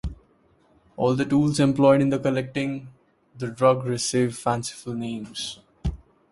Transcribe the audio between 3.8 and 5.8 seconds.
receive fanciful names.